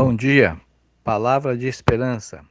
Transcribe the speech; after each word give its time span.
Bom 0.00 0.14
dia, 0.14 0.56
palavra 1.02 1.58
de 1.58 1.66
esperança. 1.66 2.44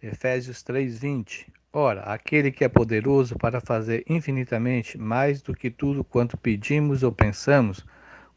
Efésios 0.00 0.62
3:20. 0.62 1.52
Ora, 1.72 2.02
aquele 2.02 2.52
que 2.52 2.62
é 2.62 2.68
poderoso 2.68 3.34
para 3.34 3.60
fazer 3.60 4.04
infinitamente 4.08 4.96
mais 4.96 5.42
do 5.42 5.52
que 5.52 5.68
tudo 5.68 6.04
quanto 6.04 6.36
pedimos 6.36 7.02
ou 7.02 7.10
pensamos, 7.10 7.84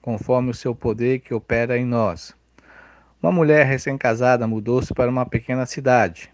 conforme 0.02 0.50
o 0.50 0.54
seu 0.56 0.74
poder 0.74 1.20
que 1.20 1.32
opera 1.32 1.78
em 1.78 1.86
nós. 1.86 2.36
Uma 3.22 3.32
mulher 3.32 3.68
recém-casada 3.68 4.48
mudou-se 4.48 4.95
para 4.95 5.11
uma 5.11 5.27
pequena 5.27 5.68
cidade. 5.68 6.34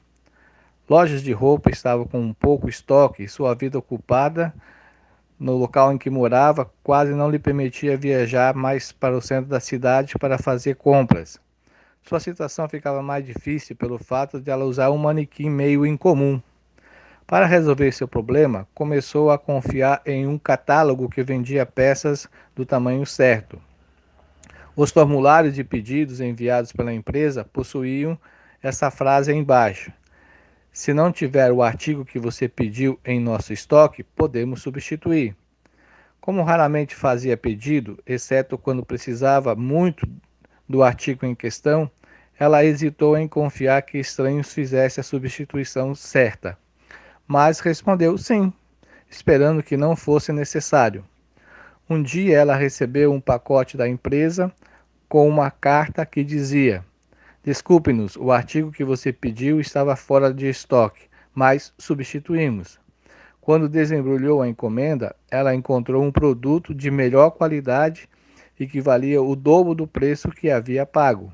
Lojas 0.89 1.21
de 1.21 1.33
roupa 1.33 1.69
estavam 1.69 2.07
com 2.07 2.21
um 2.21 2.33
pouco 2.33 2.69
estoque 2.69 3.23
e 3.23 3.27
sua 3.27 3.53
vida 3.53 3.77
ocupada 3.77 4.53
no 5.37 5.57
local 5.57 5.91
em 5.91 5.97
que 5.97 6.09
morava 6.09 6.71
quase 6.81 7.13
não 7.13 7.29
lhe 7.29 7.39
permitia 7.39 7.97
viajar 7.97 8.55
mais 8.55 8.93
para 8.93 9.17
o 9.17 9.21
centro 9.21 9.49
da 9.49 9.59
cidade 9.59 10.17
para 10.17 10.37
fazer 10.37 10.77
compras. 10.77 11.43
Sua 12.07 12.19
situação 12.19 12.69
ficava 12.69 13.01
mais 13.01 13.25
difícil 13.25 13.75
pelo 13.75 13.97
fato 13.97 14.39
de 14.39 14.51
ela 14.51 14.63
usar 14.63 14.91
um 14.91 14.97
manequim 14.97 15.49
meio 15.49 15.83
incomum. 15.83 16.39
Para 17.25 17.47
resolver 17.47 17.91
seu 17.91 18.07
problema, 18.07 18.67
começou 18.75 19.31
a 19.31 19.39
confiar 19.39 20.03
em 20.05 20.27
um 20.27 20.37
catálogo 20.37 21.09
que 21.09 21.23
vendia 21.23 21.65
peças 21.65 22.29
do 22.55 22.63
tamanho 22.63 23.03
certo. 23.07 23.59
Os 24.75 24.91
formulários 24.91 25.55
de 25.55 25.63
pedidos 25.63 26.21
enviados 26.21 26.71
pela 26.71 26.93
empresa 26.93 27.43
possuíam 27.43 28.15
essa 28.61 28.91
frase 28.91 29.33
embaixo: 29.33 29.91
Se 30.71 30.93
não 30.93 31.11
tiver 31.11 31.51
o 31.51 31.63
artigo 31.63 32.05
que 32.05 32.19
você 32.19 32.47
pediu 32.47 32.99
em 33.03 33.19
nosso 33.19 33.51
estoque, 33.51 34.03
podemos 34.03 34.61
substituir. 34.61 35.35
Como 36.21 36.43
raramente 36.43 36.95
fazia 36.95 37.35
pedido, 37.35 37.97
exceto 38.05 38.59
quando 38.59 38.85
precisava 38.85 39.55
muito 39.55 40.07
do 40.67 40.83
artigo 40.83 41.25
em 41.25 41.35
questão, 41.35 41.89
ela 42.37 42.65
hesitou 42.65 43.17
em 43.17 43.27
confiar 43.27 43.81
que 43.81 43.97
estranhos 43.97 44.53
fizesse 44.53 44.99
a 44.99 45.03
substituição 45.03 45.95
certa, 45.95 46.57
mas 47.27 47.59
respondeu 47.59 48.17
sim, 48.17 48.51
esperando 49.09 49.63
que 49.63 49.77
não 49.77 49.95
fosse 49.95 50.31
necessário. 50.33 51.03
Um 51.89 52.01
dia 52.01 52.37
ela 52.37 52.55
recebeu 52.55 53.13
um 53.13 53.21
pacote 53.21 53.77
da 53.77 53.87
empresa 53.87 54.51
com 55.07 55.27
uma 55.29 55.49
carta 55.49 56.05
que 56.05 56.23
dizia: 56.23 56.83
Desculpe-nos, 57.43 58.15
o 58.15 58.31
artigo 58.31 58.71
que 58.71 58.83
você 58.83 59.13
pediu 59.13 59.59
estava 59.59 59.95
fora 59.95 60.33
de 60.33 60.49
estoque, 60.49 61.03
mas 61.33 61.73
substituímos. 61.77 62.79
Quando 63.39 63.69
desembrulhou 63.69 64.41
a 64.41 64.47
encomenda, 64.47 65.15
ela 65.29 65.53
encontrou 65.53 66.03
um 66.03 66.11
produto 66.11 66.73
de 66.73 66.89
melhor 66.89 67.29
qualidade 67.29 68.09
e 68.59 68.65
que 68.65 68.81
valia 68.81 69.21
o 69.21 69.35
dobro 69.35 69.75
do 69.75 69.85
preço 69.85 70.31
que 70.31 70.49
havia 70.49 70.87
pago. 70.87 71.31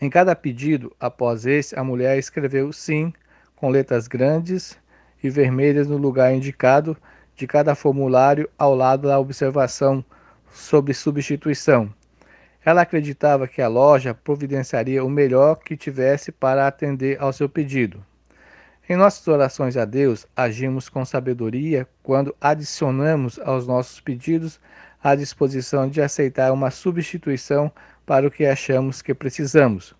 Em 0.00 0.08
cada 0.08 0.36
pedido, 0.36 0.94
após 1.00 1.44
esse, 1.44 1.76
a 1.76 1.82
mulher 1.82 2.16
escreveu 2.18 2.72
sim, 2.72 3.12
com 3.56 3.68
letras 3.68 4.06
grandes 4.06 4.78
e 5.22 5.28
vermelhas 5.28 5.88
no 5.88 5.96
lugar 5.96 6.32
indicado 6.32 6.96
de 7.34 7.46
cada 7.48 7.74
formulário 7.74 8.48
ao 8.56 8.76
lado 8.76 9.08
da 9.08 9.18
observação 9.18 10.04
sobre 10.52 10.94
substituição. 10.94 11.92
Ela 12.64 12.82
acreditava 12.82 13.48
que 13.48 13.60
a 13.60 13.66
loja 13.66 14.14
providenciaria 14.14 15.04
o 15.04 15.10
melhor 15.10 15.56
que 15.56 15.76
tivesse 15.76 16.30
para 16.30 16.66
atender 16.66 17.20
ao 17.20 17.32
seu 17.32 17.48
pedido. 17.48 18.04
Em 18.88 18.96
nossas 18.96 19.26
orações 19.26 19.76
a 19.76 19.84
Deus, 19.84 20.26
agimos 20.36 20.88
com 20.88 21.04
sabedoria 21.04 21.88
quando 22.02 22.34
adicionamos 22.40 23.38
aos 23.40 23.66
nossos 23.66 24.00
pedidos 24.00 24.60
a 25.02 25.14
disposição 25.14 25.88
de 25.88 26.00
aceitar 26.00 26.52
uma 26.52 26.70
substituição 26.70 27.70
para 28.04 28.26
o 28.26 28.30
que 28.30 28.44
achamos 28.44 29.00
que 29.00 29.14
precisamos. 29.14 29.94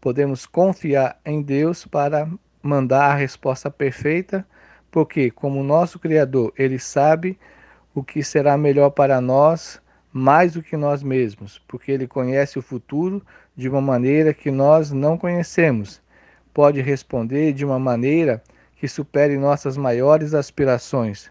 Podemos 0.00 0.46
confiar 0.46 1.18
em 1.24 1.42
Deus 1.42 1.86
para 1.86 2.28
mandar 2.62 3.12
a 3.12 3.14
resposta 3.14 3.70
perfeita, 3.70 4.46
porque, 4.90 5.30
como 5.30 5.62
nosso 5.62 5.98
Criador, 5.98 6.52
Ele 6.56 6.78
sabe 6.78 7.38
o 7.94 8.02
que 8.02 8.22
será 8.22 8.56
melhor 8.56 8.90
para 8.90 9.20
nós 9.20 9.80
mais 10.12 10.54
do 10.54 10.62
que 10.62 10.76
nós 10.76 11.02
mesmos, 11.02 11.60
porque 11.68 11.92
Ele 11.92 12.06
conhece 12.06 12.58
o 12.58 12.62
futuro 12.62 13.22
de 13.54 13.68
uma 13.68 13.80
maneira 13.80 14.32
que 14.32 14.50
nós 14.50 14.90
não 14.90 15.18
conhecemos. 15.18 16.00
Pode 16.52 16.80
responder 16.80 17.52
de 17.52 17.64
uma 17.64 17.78
maneira 17.78 18.42
que 18.76 18.88
supere 18.88 19.36
nossas 19.36 19.76
maiores 19.76 20.34
aspirações. 20.34 21.30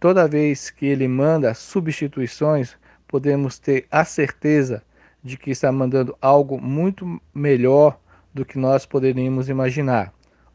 Toda 0.00 0.28
vez 0.28 0.70
que 0.70 0.86
ele 0.86 1.08
manda 1.08 1.52
substituições, 1.54 2.76
podemos 3.08 3.58
ter 3.58 3.86
a 3.90 4.04
certeza 4.04 4.82
de 5.24 5.36
que 5.36 5.50
está 5.50 5.72
mandando 5.72 6.16
algo 6.20 6.60
muito 6.60 7.20
melhor 7.34 7.98
do 8.32 8.44
que 8.44 8.58
nós 8.58 8.86
poderíamos 8.86 9.48
imaginar. 9.48 10.12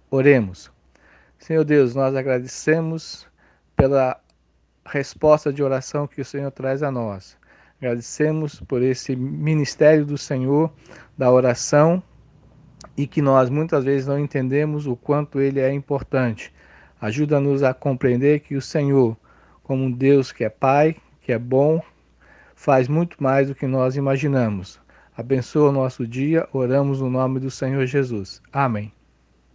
Oremos. 0.09 0.71
Senhor 1.37 1.65
Deus, 1.65 1.93
nós 1.93 2.15
agradecemos 2.15 3.27
pela 3.75 4.17
resposta 4.85 5.51
de 5.51 5.61
oração 5.61 6.07
que 6.07 6.21
o 6.21 6.25
Senhor 6.25 6.51
traz 6.51 6.81
a 6.81 6.89
nós. 6.89 7.37
Agradecemos 7.81 8.61
por 8.61 8.81
esse 8.81 9.13
ministério 9.13 10.05
do 10.05 10.17
Senhor 10.17 10.71
da 11.17 11.29
oração 11.29 12.01
e 12.95 13.05
que 13.05 13.21
nós 13.21 13.49
muitas 13.49 13.83
vezes 13.83 14.07
não 14.07 14.17
entendemos 14.17 14.87
o 14.87 14.95
quanto 14.95 15.41
ele 15.41 15.59
é 15.59 15.73
importante. 15.73 16.53
Ajuda-nos 17.01 17.61
a 17.61 17.73
compreender 17.73 18.39
que 18.39 18.55
o 18.55 18.61
Senhor 18.61 19.17
como 19.63 19.85
um 19.85 19.91
Deus 19.91 20.31
que 20.31 20.43
é 20.43 20.49
Pai, 20.49 20.95
que 21.21 21.31
é 21.31 21.39
bom, 21.39 21.81
faz 22.55 22.87
muito 22.87 23.21
mais 23.21 23.47
do 23.47 23.55
que 23.55 23.65
nós 23.65 23.95
imaginamos. 23.95 24.79
Abençoa 25.15 25.69
o 25.69 25.73
nosso 25.73 26.05
dia, 26.07 26.47
oramos 26.51 26.99
no 26.99 27.09
nome 27.09 27.39
do 27.39 27.49
Senhor 27.49 27.85
Jesus. 27.85 28.41
Amém. 28.51 28.91